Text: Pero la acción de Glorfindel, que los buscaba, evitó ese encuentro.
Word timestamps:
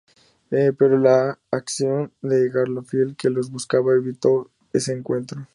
Pero 0.49 0.97
la 0.97 1.37
acción 1.51 2.11
de 2.23 2.49
Glorfindel, 2.49 3.15
que 3.15 3.29
los 3.29 3.51
buscaba, 3.51 3.93
evitó 3.93 4.49
ese 4.73 4.93
encuentro. 4.93 5.47